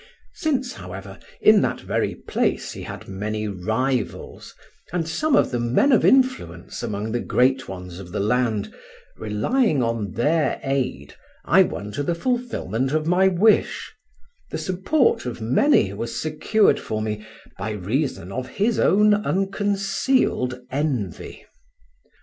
Since, 0.33 0.73
however, 0.73 1.19
in 1.41 1.61
that 1.61 1.79
very 1.81 2.15
place 2.15 2.71
he 2.71 2.81
had 2.81 3.07
many 3.07 3.47
rivals, 3.47 4.55
and 4.91 5.07
some 5.07 5.35
of 5.35 5.51
them 5.51 5.75
men 5.75 5.91
of 5.91 6.03
influence 6.03 6.81
among 6.81 7.11
the 7.11 7.19
great 7.19 7.67
ones 7.67 7.99
of 7.99 8.11
the 8.11 8.19
land, 8.19 8.73
relying 9.17 9.83
on 9.83 10.13
their 10.13 10.59
aid 10.63 11.13
I 11.45 11.61
won 11.61 11.91
to 11.91 12.01
the 12.01 12.15
fulfillment 12.15 12.93
of 12.93 13.05
my 13.05 13.27
wish; 13.27 13.93
the 14.49 14.57
support 14.57 15.27
of 15.27 15.39
many 15.39 15.93
was 15.93 16.19
secured 16.19 16.79
for 16.79 16.99
me 17.03 17.23
by 17.59 17.69
reason 17.69 18.31
of 18.31 18.47
his 18.47 18.79
own 18.79 19.13
unconcealed 19.13 20.59
envy. 20.71 21.45